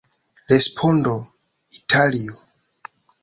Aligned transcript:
Respondo: 0.51 1.11
Italio! 1.77 2.33